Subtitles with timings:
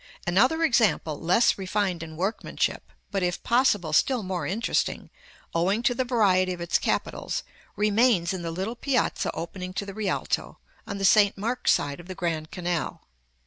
[0.25, 5.11] Another example, less refined in workmanship, but, if possible, still more interesting,
[5.53, 7.43] owing to the variety of its capitals,
[7.75, 11.37] remains in the little piazza opening to the Rialto, on the St.
[11.37, 13.03] Mark's side of the Grand Canal.